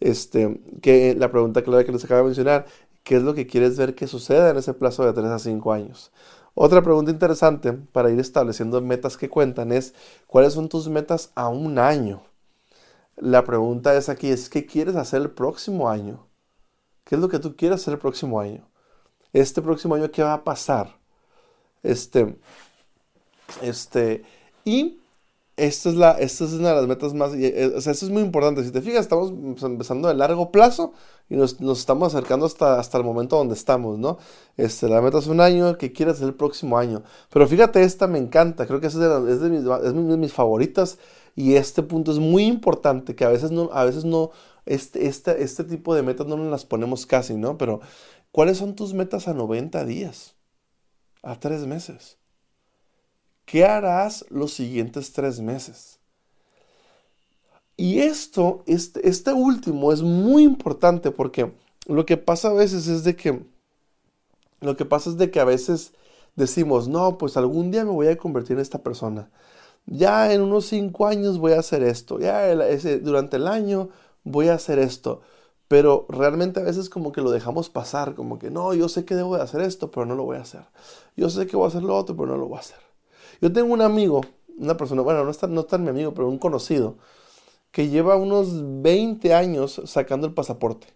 Este, 0.00 0.60
que 0.82 1.14
la 1.14 1.30
pregunta 1.30 1.62
clave 1.62 1.84
que 1.84 1.92
les 1.92 2.04
acabo 2.04 2.20
de 2.20 2.26
mencionar, 2.26 2.66
¿qué 3.02 3.16
es 3.16 3.22
lo 3.22 3.34
que 3.34 3.46
quieres 3.46 3.76
ver 3.76 3.94
que 3.94 4.06
suceda 4.06 4.50
en 4.50 4.56
ese 4.58 4.74
plazo 4.74 5.04
de 5.04 5.12
3 5.12 5.26
a 5.26 5.38
5 5.38 5.72
años? 5.72 6.12
Otra 6.54 6.82
pregunta 6.82 7.10
interesante 7.10 7.72
para 7.72 8.10
ir 8.10 8.18
estableciendo 8.18 8.80
metas 8.80 9.16
que 9.16 9.28
cuentan 9.28 9.72
es, 9.72 9.94
¿cuáles 10.26 10.52
son 10.52 10.68
tus 10.68 10.88
metas 10.88 11.30
a 11.34 11.48
un 11.48 11.78
año? 11.78 12.22
La 13.16 13.44
pregunta 13.44 13.94
es 13.94 14.08
aquí, 14.08 14.30
es 14.30 14.48
¿qué 14.48 14.66
quieres 14.66 14.96
hacer 14.96 15.22
el 15.22 15.30
próximo 15.30 15.88
año? 15.88 16.26
¿Qué 17.04 17.14
es 17.14 17.20
lo 17.20 17.28
que 17.28 17.38
tú 17.38 17.56
quieres 17.56 17.80
hacer 17.80 17.94
el 17.94 18.00
próximo 18.00 18.40
año? 18.40 18.66
Este 19.32 19.62
próximo 19.62 19.94
año, 19.94 20.10
¿qué 20.10 20.22
va 20.22 20.34
a 20.34 20.44
pasar? 20.44 20.96
Este, 21.82 22.36
este, 23.62 24.24
y 24.64 25.00
esta 25.66 25.90
es, 25.90 25.94
la, 25.94 26.12
esta 26.12 26.44
es 26.44 26.52
una 26.52 26.70
de 26.70 26.74
las 26.76 26.86
metas 26.86 27.12
más, 27.12 27.34
eh, 27.34 27.72
o 27.76 27.80
sea, 27.80 27.92
esto 27.92 28.06
es 28.06 28.10
muy 28.10 28.22
importante. 28.22 28.64
Si 28.64 28.70
te 28.70 28.80
fijas, 28.80 29.02
estamos 29.02 29.30
empezando 29.62 30.08
de 30.08 30.14
largo 30.14 30.50
plazo 30.50 30.92
y 31.28 31.36
nos, 31.36 31.60
nos, 31.60 31.80
estamos 31.80 32.14
acercando 32.14 32.46
hasta, 32.46 32.78
hasta 32.80 32.96
el 32.98 33.04
momento 33.04 33.36
donde 33.36 33.54
estamos, 33.54 33.98
¿no? 33.98 34.18
Este, 34.56 34.88
la 34.88 35.02
meta 35.02 35.18
es 35.18 35.26
un 35.26 35.40
año, 35.40 35.76
¿qué 35.76 35.92
quieres 35.92 36.20
el 36.22 36.34
próximo 36.34 36.78
año? 36.78 37.02
Pero 37.30 37.46
fíjate, 37.46 37.82
esta 37.82 38.06
me 38.06 38.18
encanta, 38.18 38.66
creo 38.66 38.80
que 38.80 38.86
es 38.86 38.94
de, 38.94 39.32
es 39.32 39.40
de, 39.40 39.50
mis, 39.50 39.60
es 39.60 39.94
de 39.94 40.16
mis 40.16 40.32
favoritas 40.32 40.98
Y 41.36 41.54
este 41.56 41.82
punto 41.82 42.12
es 42.12 42.18
muy 42.18 42.44
importante, 42.44 43.14
que 43.14 43.24
a 43.24 43.28
veces 43.28 43.50
no, 43.50 43.70
a 43.72 43.84
veces 43.84 44.04
no, 44.04 44.30
este, 44.66 45.06
este, 45.06 45.42
este 45.42 45.64
tipo 45.64 45.94
de 45.94 46.02
metas 46.02 46.26
no 46.26 46.36
nos 46.36 46.50
las 46.50 46.64
ponemos 46.64 47.06
casi, 47.06 47.34
¿no? 47.34 47.58
Pero, 47.58 47.80
¿cuáles 48.32 48.58
son 48.58 48.74
tus 48.76 48.94
metas 48.94 49.28
a 49.28 49.34
90 49.34 49.84
días? 49.84 50.36
A 51.22 51.38
tres 51.38 51.66
meses. 51.66 52.19
¿Qué 53.50 53.64
harás 53.64 54.24
los 54.28 54.52
siguientes 54.52 55.12
tres 55.12 55.40
meses? 55.40 55.98
Y 57.76 57.98
esto, 57.98 58.62
este, 58.66 59.08
este 59.08 59.32
último 59.32 59.90
es 59.90 60.02
muy 60.02 60.44
importante 60.44 61.10
porque 61.10 61.52
lo 61.86 62.06
que 62.06 62.16
pasa 62.16 62.50
a 62.50 62.52
veces 62.52 62.86
es 62.86 63.02
de 63.02 63.16
que, 63.16 63.42
lo 64.60 64.76
que 64.76 64.84
pasa 64.84 65.10
es 65.10 65.16
de 65.16 65.32
que 65.32 65.40
a 65.40 65.44
veces 65.44 65.94
decimos, 66.36 66.86
no, 66.86 67.18
pues 67.18 67.36
algún 67.36 67.72
día 67.72 67.84
me 67.84 67.90
voy 67.90 68.06
a 68.06 68.16
convertir 68.16 68.52
en 68.52 68.62
esta 68.62 68.84
persona. 68.84 69.28
Ya 69.84 70.32
en 70.32 70.42
unos 70.42 70.66
cinco 70.66 71.08
años 71.08 71.38
voy 71.38 71.54
a 71.54 71.58
hacer 71.58 71.82
esto. 71.82 72.20
Ya 72.20 72.54
durante 73.02 73.36
el 73.36 73.48
año 73.48 73.88
voy 74.22 74.46
a 74.46 74.54
hacer 74.54 74.78
esto. 74.78 75.22
Pero 75.66 76.06
realmente 76.08 76.60
a 76.60 76.62
veces 76.62 76.88
como 76.88 77.10
que 77.10 77.20
lo 77.20 77.32
dejamos 77.32 77.68
pasar, 77.68 78.14
como 78.14 78.38
que 78.38 78.48
no, 78.52 78.74
yo 78.74 78.88
sé 78.88 79.04
que 79.04 79.16
debo 79.16 79.34
de 79.36 79.42
hacer 79.42 79.62
esto, 79.62 79.90
pero 79.90 80.06
no 80.06 80.14
lo 80.14 80.22
voy 80.22 80.36
a 80.36 80.42
hacer. 80.42 80.62
Yo 81.16 81.28
sé 81.30 81.48
que 81.48 81.56
voy 81.56 81.64
a 81.64 81.68
hacer 81.68 81.82
lo 81.82 81.96
otro, 81.96 82.14
pero 82.16 82.28
no 82.28 82.36
lo 82.36 82.46
voy 82.46 82.58
a 82.58 82.60
hacer. 82.60 82.89
Yo 83.40 83.52
tengo 83.52 83.72
un 83.72 83.82
amigo, 83.82 84.22
una 84.58 84.76
persona, 84.76 85.02
bueno, 85.02 85.24
no 85.24 85.30
está, 85.30 85.46
no 85.46 85.62
está 85.62 85.78
mi 85.78 85.88
amigo, 85.88 86.14
pero 86.14 86.28
un 86.28 86.38
conocido, 86.38 86.98
que 87.72 87.88
lleva 87.88 88.16
unos 88.16 88.82
20 88.82 89.34
años 89.34 89.80
sacando 89.86 90.26
el 90.26 90.34
pasaporte 90.34 90.88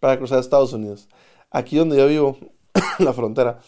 para 0.00 0.18
cruzar 0.18 0.38
Estados 0.38 0.72
Unidos. 0.72 1.08
Aquí 1.50 1.76
donde 1.76 1.96
yo 1.96 2.06
vivo, 2.08 2.38
la 2.98 3.12
frontera, 3.12 3.60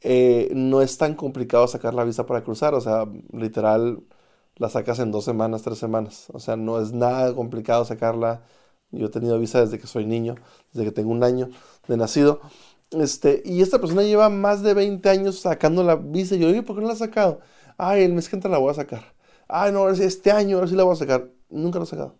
eh, 0.00 0.50
no 0.54 0.82
es 0.82 0.98
tan 0.98 1.14
complicado 1.14 1.66
sacar 1.66 1.94
la 1.94 2.04
visa 2.04 2.26
para 2.26 2.42
cruzar. 2.42 2.74
O 2.74 2.80
sea, 2.80 3.06
literal, 3.32 4.02
la 4.56 4.68
sacas 4.68 4.98
en 5.00 5.10
dos 5.12 5.24
semanas, 5.24 5.62
tres 5.62 5.78
semanas. 5.78 6.28
O 6.32 6.40
sea, 6.40 6.56
no 6.56 6.80
es 6.80 6.92
nada 6.92 7.34
complicado 7.34 7.84
sacarla. 7.84 8.42
Yo 8.90 9.06
he 9.06 9.10
tenido 9.10 9.38
visa 9.38 9.60
desde 9.60 9.78
que 9.78 9.86
soy 9.86 10.06
niño, 10.06 10.36
desde 10.72 10.86
que 10.86 10.92
tengo 10.92 11.10
un 11.10 11.24
año 11.24 11.48
de 11.88 11.96
nacido. 11.96 12.40
Este, 12.90 13.42
y 13.44 13.62
esta 13.62 13.80
persona 13.80 14.02
lleva 14.02 14.28
más 14.28 14.62
de 14.62 14.74
20 14.74 15.08
años 15.08 15.40
sacando 15.40 15.82
la 15.82 15.96
visa. 15.96 16.36
Y 16.36 16.40
yo, 16.40 16.52
digo, 16.52 16.64
¿por 16.64 16.76
qué 16.76 16.82
no 16.82 16.88
la 16.88 16.94
ha 16.94 16.96
sacado? 16.96 17.40
Ay, 17.76 18.02
el 18.04 18.12
mes 18.12 18.28
que 18.28 18.36
entra 18.36 18.50
la 18.50 18.58
voy 18.58 18.70
a 18.70 18.74
sacar. 18.74 19.14
Ay, 19.48 19.72
no, 19.72 19.88
este 19.90 20.30
año, 20.32 20.56
ahora 20.56 20.68
sí 20.68 20.76
la 20.76 20.84
voy 20.84 20.94
a 20.94 20.96
sacar. 20.96 21.30
Nunca 21.48 21.78
lo 21.78 21.84
he 21.84 21.88
sacado. 21.88 22.18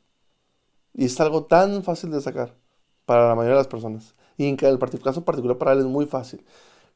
Y 0.93 1.07
es 1.07 1.21
algo 1.21 1.47
tan 1.47 1.83
fácil 1.85 2.11
de 2.11 2.21
sacar 2.21 2.57
para 3.05 3.29
la 3.29 3.35
mayoría 3.35 3.55
de 3.57 3.61
las 3.61 3.69
personas. 3.69 4.15
Y 4.37 4.49
en 4.49 4.57
el 4.63 4.79
caso 5.03 5.25
particular 5.25 5.59
para 5.59 5.73
él 5.73 5.81
es 5.81 5.85
muy 5.87 6.07
fácil. 6.07 6.45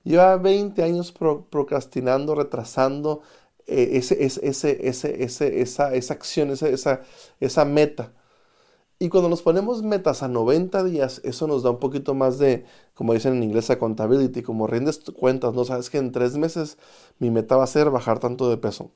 Lleva 0.05 0.37
20 0.37 0.83
años 0.83 1.13
procrastinando, 1.13 2.35
retrasando 2.35 3.23
eh, 3.67 3.91
ese, 3.95 4.25
ese, 4.25 4.89
ese, 4.89 5.61
esa, 5.63 5.95
esa 5.95 6.15
acción, 6.15 6.51
esa, 6.51 7.03
esa 7.41 7.65
meta. 7.65 8.13
Y 9.00 9.11
cuando 9.11 9.28
nos 9.28 9.43
ponemos 9.43 9.83
metas 9.83 10.25
a 10.25 10.28
90 10.28 10.83
días, 10.83 11.21
eso 11.23 11.47
nos 11.47 11.62
da 11.62 11.71
un 11.71 11.78
poquito 11.78 12.14
más 12.14 12.38
de, 12.38 12.64
como 12.95 13.14
dicen 13.14 13.37
en 13.37 13.45
inglés, 13.45 13.71
accountability, 13.71 14.43
como 14.43 14.67
rindes 14.67 14.99
cuentas, 15.14 15.55
¿no? 15.55 15.64
Sabes 15.64 15.88
que 15.88 15.99
en 15.99 16.11
tres 16.11 16.37
meses 16.37 16.78
mi 17.21 17.31
meta 17.31 17.57
va 17.57 17.64
a 17.64 17.69
ser 17.69 17.90
bajar 17.90 18.19
tanto 18.19 18.50
de 18.50 18.57
peso. 18.57 18.90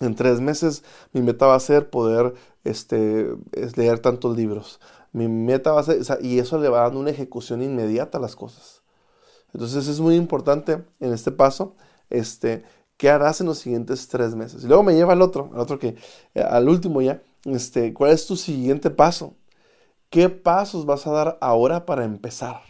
En 0.00 0.16
tres 0.16 0.40
meses 0.40 0.82
mi 1.12 1.22
meta 1.22 1.46
va 1.46 1.54
a 1.54 1.60
ser 1.60 1.90
poder 1.90 2.34
este, 2.64 3.36
leer 3.76 4.00
tantos 4.00 4.36
libros. 4.36 4.80
Mi 5.12 5.28
meta 5.28 5.72
va 5.72 5.80
a 5.80 5.84
ser, 5.84 6.00
y 6.22 6.40
eso 6.40 6.58
le 6.58 6.68
va 6.68 6.80
dando 6.82 6.98
una 6.98 7.10
ejecución 7.10 7.62
inmediata 7.62 8.18
a 8.18 8.20
las 8.20 8.34
cosas. 8.34 8.82
Entonces 9.52 9.86
es 9.86 10.00
muy 10.00 10.16
importante 10.16 10.84
en 10.98 11.12
este 11.12 11.30
paso, 11.30 11.76
este, 12.10 12.64
¿qué 12.96 13.10
harás 13.10 13.40
en 13.40 13.46
los 13.46 13.58
siguientes 13.58 14.08
tres 14.08 14.34
meses? 14.34 14.64
Y 14.64 14.66
luego 14.66 14.82
me 14.82 14.94
lleva 14.94 15.12
al 15.12 15.22
otro, 15.22 15.50
al 15.54 15.60
otro 15.60 15.78
que, 15.78 15.94
eh, 16.34 16.42
al 16.42 16.68
último 16.68 17.00
ya, 17.00 17.22
este, 17.44 17.92
¿cuál 17.94 18.12
es 18.12 18.26
tu 18.26 18.36
siguiente 18.36 18.90
paso? 18.90 19.34
¿Qué 20.10 20.28
pasos 20.28 20.86
vas 20.86 21.06
a 21.06 21.12
dar 21.12 21.38
ahora 21.40 21.86
para 21.86 22.04
empezar? 22.04 22.60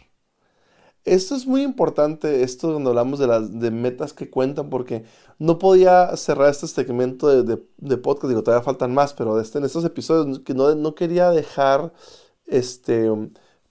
Esto 1.05 1.35
es 1.35 1.47
muy 1.47 1.63
importante, 1.63 2.43
esto 2.43 2.73
cuando 2.73 2.91
hablamos 2.91 3.19
de 3.19 3.27
las 3.27 3.61
de 3.61 3.71
metas 3.71 4.15
que 4.15 4.31
cuentan, 4.31 4.71
porque 4.71 5.05
no 5.39 5.59
podía 5.59 6.17
cerrar 6.17 6.49
este 6.51 6.67
segmento 6.67 7.29
de, 7.29 7.61
de, 7.77 7.97
podcast, 7.99 8.31
digo, 8.31 8.43
todavía 8.43 8.65
faltan 8.65 8.95
más, 8.95 9.13
pero 9.13 9.39
este, 9.39 9.59
en 9.59 9.65
estos 9.65 9.85
episodios 9.85 10.39
que 10.41 10.55
no, 10.55 10.75
no 10.75 10.95
quería 10.95 11.31
dejar 11.31 11.93
este, 12.47 13.11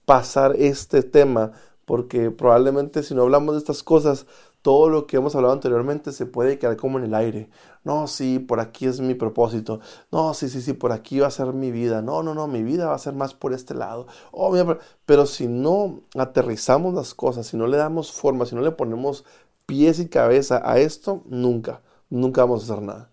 pasar 0.04 0.54
este 0.56 1.02
tema, 1.02 1.52
porque 1.84 2.30
probablemente 2.30 3.02
si 3.02 3.14
no 3.14 3.22
hablamos 3.22 3.54
de 3.54 3.58
estas 3.58 3.82
cosas, 3.82 4.26
todo 4.64 4.88
lo 4.88 5.06
que 5.06 5.18
hemos 5.18 5.36
hablado 5.36 5.52
anteriormente 5.52 6.10
se 6.10 6.24
puede 6.24 6.58
quedar 6.58 6.78
como 6.78 6.98
en 6.98 7.04
el 7.04 7.14
aire. 7.14 7.50
No, 7.84 8.06
sí, 8.06 8.38
por 8.38 8.60
aquí 8.60 8.86
es 8.86 8.98
mi 8.98 9.12
propósito. 9.12 9.80
No, 10.10 10.32
sí, 10.32 10.48
sí, 10.48 10.62
sí, 10.62 10.72
por 10.72 10.90
aquí 10.90 11.20
va 11.20 11.26
a 11.26 11.30
ser 11.30 11.52
mi 11.52 11.70
vida. 11.70 12.00
No, 12.00 12.22
no, 12.22 12.34
no, 12.34 12.46
mi 12.48 12.62
vida 12.62 12.86
va 12.86 12.94
a 12.94 12.98
ser 12.98 13.12
más 13.12 13.34
por 13.34 13.52
este 13.52 13.74
lado. 13.74 14.06
Oh, 14.32 14.56
pero 15.04 15.26
si 15.26 15.48
no 15.48 16.00
aterrizamos 16.16 16.94
las 16.94 17.12
cosas, 17.12 17.46
si 17.46 17.58
no 17.58 17.66
le 17.66 17.76
damos 17.76 18.10
forma, 18.10 18.46
si 18.46 18.54
no 18.54 18.62
le 18.62 18.70
ponemos 18.70 19.26
pies 19.66 19.98
y 20.00 20.08
cabeza 20.08 20.62
a 20.64 20.78
esto, 20.78 21.22
nunca, 21.26 21.82
nunca 22.08 22.40
vamos 22.40 22.62
a 22.62 22.72
hacer 22.72 22.82
nada. 22.82 23.10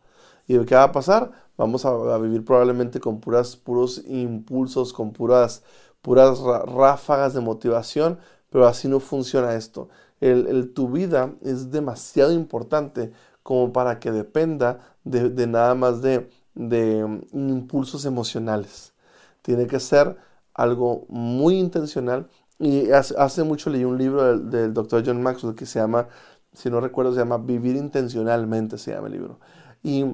¿Y 0.47 0.57
qué 0.63 0.75
va 0.75 0.83
a 0.83 0.91
pasar? 0.93 1.31
Vamos 1.57 1.85
a, 1.85 2.17
vivir 2.17 2.45
probablemente 2.45 3.01
con 3.01 3.19
puras, 3.19 3.57
puros 3.57 4.01
impulsos, 4.07 4.93
con 4.93 5.11
puras, 5.11 5.63
puras 6.01 6.39
ráfagas 6.39 7.33
de 7.33 7.41
motivación, 7.41 8.19
pero 8.49 8.67
así 8.67 8.87
no 8.87 9.01
funciona 9.01 9.55
esto 9.55 9.89
el, 10.21 10.73
tu 10.73 10.89
vida 10.89 11.33
es 11.41 11.71
demasiado 11.71 12.31
importante 12.31 13.11
como 13.43 13.73
para 13.73 13.99
que 13.99 14.11
dependa 14.11 14.79
de, 15.03 15.47
nada 15.47 15.75
más 15.75 16.01
de, 16.01 16.29
mm, 16.53 17.49
impulsos 17.49 18.05
emocionales. 18.05 18.93
Tiene 19.41 19.67
que 19.67 19.79
ser 19.79 20.17
algo 20.53 21.05
muy 21.09 21.57
intencional. 21.57 22.27
Y 22.59 22.91
hace, 22.91 23.43
mucho 23.43 23.71
leí 23.71 23.83
un 23.83 23.97
libro 23.97 24.37
del, 24.37 24.73
doctor 24.73 25.03
John 25.05 25.23
Maxwell 25.23 25.55
que 25.55 25.65
se 25.65 25.79
llama, 25.79 26.07
si 26.53 26.69
no 26.69 26.79
recuerdo, 26.79 27.13
se 27.13 27.19
llama 27.19 27.39
Vivir 27.39 27.75
intencionalmente, 27.75 28.77
se 28.77 28.91
llama 28.91 29.07
el 29.07 29.13
libro. 29.13 29.39
Y 29.83 30.05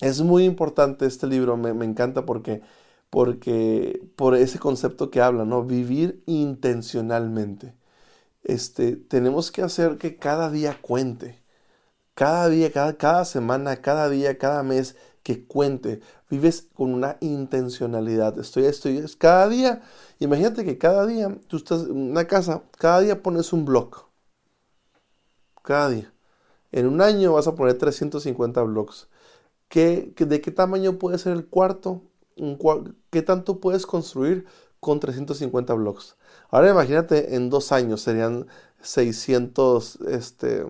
es 0.00 0.20
muy 0.20 0.44
importante 0.44 1.06
este 1.06 1.26
libro, 1.26 1.56
me, 1.56 1.72
me 1.72 1.86
encanta 1.86 2.26
porque, 2.26 2.60
porque 3.08 4.06
por 4.16 4.36
ese 4.36 4.58
concepto 4.58 5.10
que 5.10 5.22
habla, 5.22 5.46
¿no? 5.46 5.64
Vivir 5.64 6.22
intencionalmente 6.26 7.74
este, 8.44 8.96
tenemos 8.96 9.50
que 9.52 9.62
hacer 9.62 9.98
que 9.98 10.16
cada 10.16 10.50
día 10.50 10.78
cuente. 10.80 11.42
Cada 12.14 12.48
día, 12.48 12.70
cada, 12.72 13.24
semana, 13.24 13.76
cada 13.80 14.08
día, 14.10 14.38
cada 14.38 14.62
mes, 14.62 14.96
que 15.22 15.46
cuente. 15.46 16.00
Vives 16.30 16.68
con 16.74 16.92
una 16.94 17.16
intencionalidad. 17.20 18.38
Estoy, 18.38 18.64
estoy, 18.66 18.98
es 18.98 19.16
cada 19.16 19.48
día. 19.48 19.82
Imagínate 20.18 20.64
que 20.64 20.78
cada 20.78 21.06
día, 21.06 21.38
tú 21.48 21.56
estás 21.56 21.84
en 21.84 22.10
una 22.10 22.26
casa, 22.26 22.64
cada 22.78 23.00
día 23.00 23.22
pones 23.22 23.52
un 23.52 23.64
blog. 23.64 24.06
Cada 25.62 25.90
día. 25.90 26.12
En 26.72 26.86
un 26.86 27.00
año 27.00 27.34
vas 27.34 27.46
a 27.46 27.54
poner 27.54 27.78
350 27.78 28.62
blogs. 28.62 29.08
¿Qué, 29.68 30.12
de 30.16 30.40
qué 30.40 30.50
tamaño 30.50 30.98
puede 30.98 31.18
ser 31.18 31.32
el 31.34 31.46
cuarto? 31.46 32.02
¿Qué 33.10 33.22
tanto 33.22 33.60
puedes 33.60 33.86
construir 33.86 34.46
con 34.82 34.98
350 35.00 35.74
blogs? 35.74 36.16
Ahora 36.50 36.70
imagínate, 36.70 37.36
en 37.36 37.50
dos 37.50 37.70
años 37.72 38.02
serían 38.02 38.48
600, 38.82 40.00
este, 40.08 40.66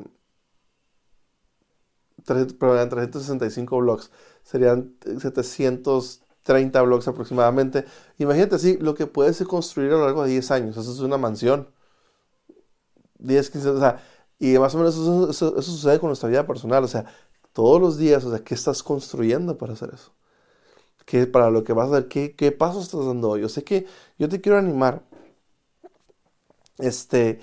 365 2.24 3.78
blogs, 3.78 4.10
serían 4.42 4.94
730 5.18 6.82
blogs 6.82 7.08
aproximadamente. 7.08 7.86
Imagínate 8.18 8.56
así 8.56 8.76
lo 8.78 8.94
que 8.94 9.06
puedes 9.06 9.42
construir 9.44 9.92
a 9.92 9.96
lo 9.96 10.04
largo 10.04 10.24
de 10.24 10.30
10 10.30 10.50
años, 10.50 10.76
eso 10.76 10.92
es 10.92 11.00
una 11.00 11.16
mansión. 11.18 11.68
10, 13.18 13.50
15, 13.50 13.68
o 13.70 13.80
sea, 13.80 14.02
y 14.38 14.58
más 14.58 14.74
o 14.74 14.78
menos 14.78 14.96
eso, 14.96 15.62
sucede 15.62 16.00
con 16.00 16.08
nuestra 16.08 16.28
vida 16.28 16.46
personal, 16.46 16.84
o 16.84 16.88
sea, 16.88 17.06
todos 17.52 17.80
los 17.80 17.96
días, 17.98 18.24
o 18.24 18.30
sea, 18.30 18.44
¿qué 18.44 18.54
estás 18.54 18.82
construyendo 18.82 19.56
para 19.56 19.74
hacer 19.74 19.90
eso? 19.94 20.12
¿Qué, 21.12 21.26
para 21.26 21.50
lo 21.50 21.62
que 21.62 21.74
vas 21.74 21.90
a 21.90 21.98
hacer? 21.98 22.08
¿Qué, 22.08 22.34
qué 22.34 22.52
pasos 22.52 22.84
estás 22.84 23.04
dando 23.04 23.28
hoy? 23.28 23.42
Yo 23.42 23.50
sé 23.50 23.64
que 23.64 23.86
yo 24.18 24.30
te 24.30 24.40
quiero 24.40 24.56
animar 24.56 25.02
este, 26.78 27.40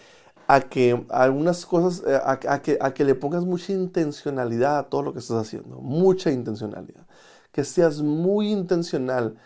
a 0.48 0.62
que 0.62 1.06
algunas 1.10 1.68
cosas, 1.68 2.04
eh, 2.08 2.20
a, 2.26 2.62
que, 2.64 2.80
a 2.82 2.94
que 2.96 3.06
le 3.06 3.14
pongas 3.14 3.46
mucha 3.46 3.72
intencionalidad 3.72 4.80
a 4.80 4.90
todo 4.90 5.04
lo 5.04 5.14
que 5.14 5.20
estás 5.20 5.38
haciendo, 5.38 5.82
mucha 5.82 6.32
intencionalidad. 6.32 7.06
Que 7.52 7.64
seas 7.64 8.02
muy 8.02 8.52
intencional 8.52 9.38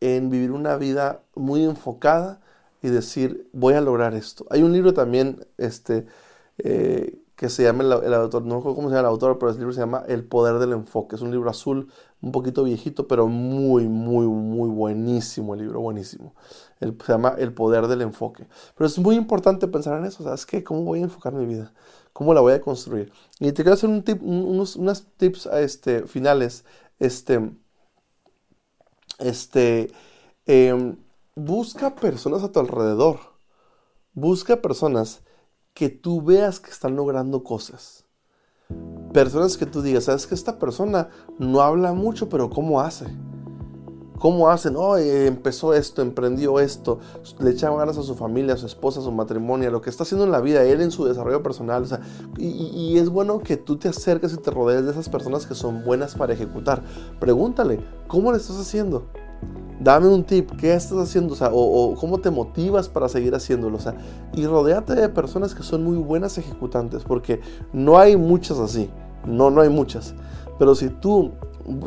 en 0.00 0.28
vivir 0.28 0.50
una 0.52 0.76
vida 0.76 1.22
muy 1.34 1.64
enfocada 1.64 2.42
y 2.82 2.88
decir, 2.88 3.48
voy 3.54 3.72
a 3.72 3.80
lograr 3.80 4.12
esto. 4.14 4.44
Hay 4.50 4.62
un 4.62 4.74
libro 4.74 4.92
también, 4.92 5.46
este, 5.56 6.04
eh, 6.58 7.18
que 7.34 7.48
se 7.48 7.62
llama 7.62 7.82
el, 7.84 8.12
autor, 8.12 8.42
no 8.42 8.58
sé 8.58 8.64
cómo 8.64 8.90
se 8.90 8.96
llama 8.96 9.00
el 9.00 9.06
autor, 9.06 9.38
pero 9.38 9.50
el 9.50 9.56
libro 9.56 9.72
se 9.72 9.80
llama 9.80 10.04
El 10.06 10.24
Poder 10.24 10.58
del 10.58 10.72
Enfoque. 10.72 11.16
Es 11.16 11.22
un 11.22 11.30
libro 11.30 11.48
azul, 11.48 11.88
un 12.22 12.32
poquito 12.32 12.64
viejito, 12.64 13.08
pero 13.08 13.26
muy, 13.26 13.88
muy, 13.88 14.26
muy 14.26 14.68
buenísimo 14.68 15.54
el 15.54 15.60
libro, 15.60 15.80
buenísimo. 15.80 16.34
se 16.80 16.92
llama 17.08 17.34
El 17.38 17.52
Poder 17.52 17.86
del 17.86 18.02
Enfoque. 18.02 18.46
Pero 18.76 18.86
es 18.86 18.98
muy 18.98 19.16
importante 19.16 19.68
pensar 19.68 19.98
en 19.98 20.06
eso, 20.06 20.22
¿sabes 20.22 20.46
qué? 20.46 20.62
¿Cómo 20.62 20.84
voy 20.84 21.00
a 21.00 21.04
enfocar 21.04 21.32
mi 21.32 21.46
vida? 21.46 21.72
¿Cómo 22.12 22.34
la 22.34 22.40
voy 22.40 22.52
a 22.52 22.60
construir? 22.60 23.12
Y 23.38 23.52
te 23.52 23.62
quiero 23.62 23.74
hacer 23.74 23.88
un 23.88 24.04
unos 24.22 25.06
tips 25.16 25.46
este, 25.46 26.06
finales. 26.06 26.64
Este, 26.98 27.52
este, 29.18 29.90
em, 30.46 30.96
busca 31.36 31.94
personas 31.94 32.42
a 32.42 32.52
tu 32.52 32.60
alrededor. 32.60 33.20
Busca 34.12 34.60
personas 34.60 35.22
que 35.74 35.88
tú 35.88 36.22
veas 36.22 36.60
que 36.60 36.70
están 36.70 36.96
logrando 36.96 37.44
cosas. 37.44 38.04
Personas 39.12 39.56
que 39.56 39.66
tú 39.66 39.82
digas, 39.82 40.04
sabes 40.04 40.26
que 40.26 40.34
esta 40.34 40.58
persona 40.58 41.08
no 41.38 41.60
habla 41.60 41.92
mucho, 41.92 42.28
pero 42.28 42.48
¿cómo 42.48 42.80
hace? 42.80 43.06
¿Cómo 44.20 44.50
hacen? 44.50 44.76
Oh, 44.76 44.98
empezó 44.98 45.72
esto, 45.72 46.02
emprendió 46.02 46.60
esto, 46.60 46.98
le 47.38 47.52
echan 47.52 47.74
ganas 47.78 47.96
a 47.96 48.02
su 48.02 48.14
familia, 48.14 48.52
a 48.52 48.56
su 48.58 48.66
esposa, 48.66 49.00
a 49.00 49.02
su 49.02 49.10
matrimonio, 49.10 49.70
a 49.70 49.72
lo 49.72 49.80
que 49.80 49.88
está 49.88 50.02
haciendo 50.02 50.26
en 50.26 50.30
la 50.30 50.42
vida, 50.42 50.62
él 50.62 50.82
en 50.82 50.90
su 50.90 51.06
desarrollo 51.06 51.42
personal. 51.42 51.86
y, 52.36 52.46
y, 52.46 52.98
es 52.98 53.08
bueno 53.08 53.38
que 53.38 53.56
tú 53.56 53.78
te 53.78 53.88
acerques 53.88 54.34
y 54.34 54.36
te 54.36 54.50
rodees 54.50 54.84
de 54.84 54.90
esas 54.90 55.08
personas 55.08 55.46
que 55.46 55.54
son 55.54 55.84
buenas 55.84 56.14
para 56.14 56.34
ejecutar. 56.34 56.82
Pregúntale, 57.18 57.80
¿cómo 58.08 58.30
le 58.30 58.36
estás 58.36 58.60
haciendo? 58.60 59.06
Dame 59.80 60.08
un 60.08 60.24
tip, 60.24 60.50
¿qué 60.58 60.74
estás 60.74 60.98
haciendo? 60.98 61.34
O, 61.52 61.94
cómo 61.98 62.18
te 62.18 62.30
motivas 62.30 62.90
para 62.90 63.08
seguir 63.08 63.34
haciéndolo. 63.34 63.78
O 63.78 63.80
sea, 63.80 63.94
y 64.34 64.46
rodeate 64.46 64.94
de 64.94 65.08
personas 65.08 65.54
que 65.54 65.62
son 65.62 65.84
muy 65.84 65.96
buenas 65.96 66.36
ejecutantes, 66.36 67.02
porque 67.02 67.40
no 67.72 67.98
hay 67.98 68.16
muchas 68.16 68.58
así. 68.58 68.90
No, 69.24 69.50
no 69.50 69.62
hay 69.62 69.70
muchas. 69.70 70.14
Pero 70.58 70.74
si 70.74 70.90
tú 70.90 71.32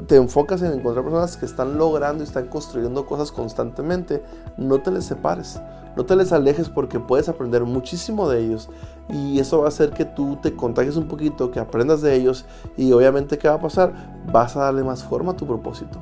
te 0.08 0.16
enfocas 0.16 0.64
en 0.64 0.74
encontrar 0.74 1.04
personas 1.04 1.38
que 1.38 1.46
están 1.46 1.78
logrando 1.78 2.24
y 2.24 2.28
están 2.28 2.48
construyendo 2.48 3.06
cosas 3.06 3.32
constantemente, 3.32 4.24
no 4.58 4.82
te 4.82 4.90
les 4.90 5.06
separes, 5.06 5.62
no 5.96 6.06
te 6.06 6.16
les 6.16 6.32
alejes 6.32 6.70
porque 6.70 7.00
puedes 7.00 7.30
aprender 7.30 7.64
muchísimo 7.64 8.30
de 8.30 8.44
ellos 8.44 8.70
y 9.10 9.40
eso 9.40 9.60
va 9.60 9.66
a 9.66 9.68
hacer 9.68 9.92
que 9.92 10.06
tú 10.06 10.38
te 10.42 10.56
contagies 10.56 10.96
un 10.96 11.08
poquito, 11.08 11.52
que 11.52 11.60
aprendas 11.60 12.02
de 12.02 12.16
ellos 12.16 12.46
y 12.78 12.92
obviamente 12.92 13.38
¿qué 13.38 13.48
va 13.48 13.56
a 13.56 13.62
pasar? 13.62 13.94
Vas 14.32 14.56
a 14.56 14.62
darle 14.62 14.84
más 14.84 15.04
forma 15.04 15.34
a 15.34 15.36
tu 15.36 15.46
propósito. 15.46 16.00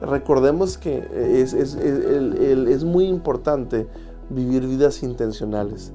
Recordemos 0.00 0.76
que 0.76 1.08
es, 1.42 1.52
es, 1.54 1.74
es 1.74 2.84
muy 2.84 3.06
importante 3.06 3.86
vivir 4.28 4.66
vidas 4.66 5.02
intencionales, 5.02 5.92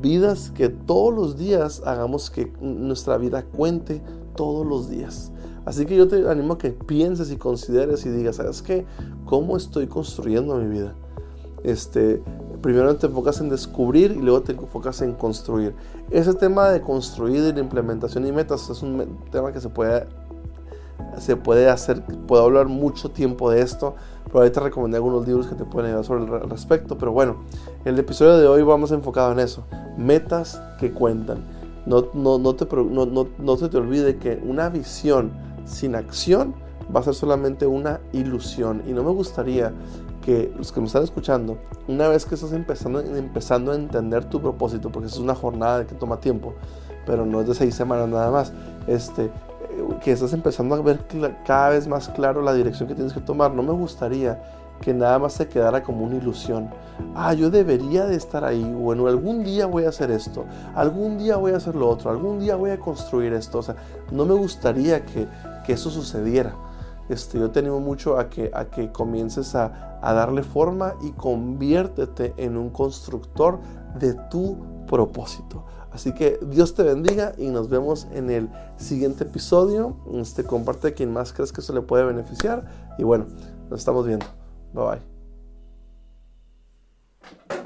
vidas 0.00 0.50
que 0.50 0.68
todos 0.68 1.14
los 1.14 1.36
días 1.36 1.82
hagamos 1.84 2.30
que 2.30 2.52
nuestra 2.60 3.18
vida 3.18 3.44
cuente 3.44 4.02
todos 4.34 4.66
los 4.66 4.88
días. 4.88 5.30
Así 5.64 5.86
que 5.86 5.96
yo 5.96 6.08
te 6.08 6.28
animo 6.28 6.54
a 6.54 6.58
que 6.58 6.70
pienses 6.70 7.30
y 7.30 7.36
consideres 7.36 8.04
y 8.04 8.10
digas, 8.10 8.36
¿sabes 8.36 8.60
qué? 8.60 8.84
¿Cómo 9.24 9.56
estoy 9.56 9.86
construyendo 9.86 10.56
mi 10.56 10.68
vida? 10.68 10.94
Este, 11.62 12.22
primero 12.60 12.94
te 12.96 13.06
enfocas 13.06 13.40
en 13.40 13.48
descubrir 13.48 14.12
y 14.12 14.20
luego 14.20 14.42
te 14.42 14.52
enfocas 14.52 15.00
en 15.00 15.14
construir. 15.14 15.74
Ese 16.10 16.34
tema 16.34 16.68
de 16.68 16.82
construir 16.82 17.36
y 17.36 17.52
de 17.52 17.60
implementación 17.60 18.26
y 18.26 18.32
metas 18.32 18.68
es 18.68 18.82
un 18.82 19.18
tema 19.30 19.52
que 19.52 19.60
se 19.60 19.70
puede, 19.70 20.06
se 21.18 21.36
puede 21.36 21.68
hacer, 21.68 22.02
puedo 22.26 22.44
hablar 22.44 22.66
mucho 22.66 23.10
tiempo 23.10 23.50
de 23.50 23.60
esto, 23.60 23.94
pero 24.32 24.50
te 24.50 24.60
recomendé 24.60 24.96
algunos 24.96 25.26
libros 25.26 25.46
que 25.46 25.54
te 25.54 25.64
pueden 25.64 25.90
ayudar 25.90 26.04
sobre 26.04 26.24
el 26.24 26.50
respecto. 26.50 26.98
Pero 26.98 27.12
bueno, 27.12 27.36
el 27.84 27.98
episodio 27.98 28.36
de 28.38 28.46
hoy 28.46 28.62
vamos 28.62 28.90
enfocado 28.92 29.32
en 29.32 29.38
eso, 29.38 29.64
metas 29.96 30.60
que 30.78 30.92
cuentan. 30.92 31.38
No, 31.86 32.06
no, 32.14 32.38
no, 32.38 32.54
te, 32.54 32.66
no, 32.74 33.06
no 33.06 33.56
se 33.56 33.68
te 33.68 33.76
olvide 33.76 34.16
que 34.16 34.42
una 34.44 34.70
visión 34.70 35.32
sin 35.64 35.94
acción 35.94 36.54
va 36.94 37.00
a 37.00 37.02
ser 37.02 37.14
solamente 37.14 37.66
una 37.66 38.00
ilusión. 38.12 38.82
Y 38.86 38.92
no 38.92 39.02
me 39.02 39.10
gustaría 39.10 39.72
que 40.24 40.52
los 40.56 40.72
que 40.72 40.80
me 40.80 40.86
están 40.86 41.04
escuchando, 41.04 41.58
una 41.86 42.08
vez 42.08 42.24
que 42.24 42.34
estás 42.34 42.52
empezando, 42.52 43.00
empezando 43.00 43.72
a 43.72 43.74
entender 43.74 44.24
tu 44.24 44.40
propósito, 44.40 44.90
porque 44.90 45.08
es 45.08 45.18
una 45.18 45.34
jornada 45.34 45.86
que 45.86 45.94
toma 45.94 46.18
tiempo, 46.18 46.54
pero 47.04 47.26
no 47.26 47.42
es 47.42 47.48
de 47.48 47.54
seis 47.54 47.74
semanas 47.74 48.08
nada 48.08 48.30
más, 48.30 48.52
este, 48.86 49.30
que 50.02 50.12
estás 50.12 50.32
empezando 50.32 50.74
a 50.74 50.80
ver 50.80 51.00
cada 51.44 51.70
vez 51.70 51.86
más 51.86 52.08
claro 52.08 52.42
la 52.42 52.54
dirección 52.54 52.88
que 52.88 52.94
tienes 52.94 53.12
que 53.12 53.20
tomar, 53.20 53.52
no 53.54 53.62
me 53.62 53.72
gustaría 53.72 54.40
que 54.80 54.92
nada 54.92 55.18
más 55.18 55.34
se 55.34 55.48
quedara 55.48 55.82
como 55.82 56.04
una 56.04 56.16
ilusión. 56.16 56.68
Ah, 57.14 57.32
yo 57.32 57.50
debería 57.50 58.06
de 58.06 58.16
estar 58.16 58.44
ahí. 58.44 58.62
Bueno, 58.62 59.06
algún 59.06 59.44
día 59.44 59.66
voy 59.66 59.84
a 59.84 59.88
hacer 59.88 60.10
esto. 60.10 60.44
Algún 60.74 61.16
día 61.16 61.36
voy 61.36 61.52
a 61.52 61.56
hacer 61.56 61.74
lo 61.74 61.88
otro. 61.88 62.10
Algún 62.10 62.40
día 62.40 62.56
voy 62.56 62.70
a 62.70 62.78
construir 62.78 63.32
esto. 63.32 63.58
O 63.58 63.62
sea, 63.62 63.76
no 64.10 64.26
me 64.26 64.34
gustaría 64.34 65.04
que, 65.04 65.26
que 65.64 65.72
eso 65.72 65.90
sucediera. 65.90 66.54
Este, 67.08 67.38
yo 67.38 67.50
te 67.50 67.60
animo 67.60 67.80
mucho 67.80 68.18
a 68.18 68.28
que, 68.28 68.50
a 68.52 68.66
que 68.66 68.90
comiences 68.90 69.54
a, 69.54 69.98
a 70.02 70.12
darle 70.12 70.42
forma 70.42 70.94
y 71.02 71.12
conviértete 71.12 72.34
en 72.36 72.56
un 72.56 72.70
constructor 72.70 73.60
de 73.98 74.14
tu 74.30 74.73
propósito. 74.94 75.64
Así 75.90 76.14
que 76.14 76.38
Dios 76.40 76.76
te 76.76 76.84
bendiga 76.84 77.32
y 77.36 77.48
nos 77.48 77.68
vemos 77.68 78.06
en 78.12 78.30
el 78.30 78.48
siguiente 78.76 79.24
episodio. 79.24 79.96
Este, 80.14 80.44
comparte 80.44 80.94
quien 80.94 81.12
más 81.12 81.32
crees 81.32 81.52
que 81.52 81.62
eso 81.62 81.72
le 81.72 81.80
puede 81.80 82.04
beneficiar. 82.04 82.94
Y 82.96 83.02
bueno, 83.02 83.26
nos 83.70 83.80
estamos 83.80 84.06
viendo. 84.06 84.26
Bye 84.72 85.00
bye. 87.48 87.63